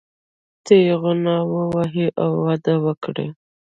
تېغونه 0.65 1.33
ووهي 1.53 2.07
او 2.23 2.31
وده 2.45 2.75
وکړي. 2.85 3.27